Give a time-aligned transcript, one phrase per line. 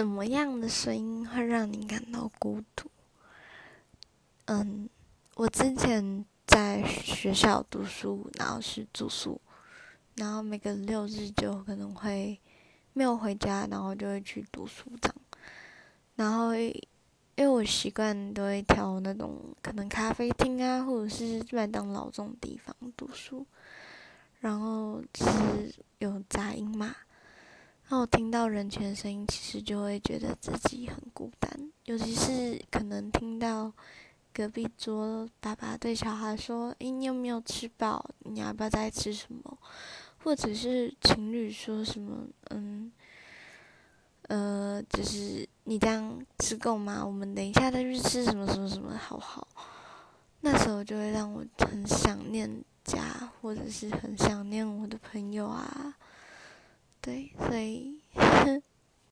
[0.00, 2.90] 什么样的声音会让你感到孤独？
[4.46, 4.88] 嗯，
[5.34, 9.38] 我之前在学校读书，然后是住宿，
[10.14, 12.40] 然后每个六日就可能会
[12.94, 15.16] 没有回家，然后就会去读书这样。
[16.14, 16.72] 然后因
[17.36, 23.46] 为我习惯都会挑那种可能咖啡厅啊，或者是麦当劳这种地方读书，
[24.38, 25.02] 然后。
[27.92, 31.50] 那我听到人群的声音，其实就会觉得自己很孤单，
[31.86, 33.72] 尤其是可能听到
[34.32, 38.08] 隔壁桌爸爸对小孩说：“诶，你有没有吃饱？
[38.20, 39.58] 你要不要再吃什么？”
[40.22, 42.92] 或者是情侣说什么：“嗯，
[44.28, 47.04] 呃，就是你这样吃够吗？
[47.04, 49.48] 我们等一下再去吃什么什么什么，好不好？”
[50.42, 52.48] 那时候就会让我很想念
[52.84, 55.96] 家，或者是很想念我的朋友啊。
[57.00, 57.98] 对，所以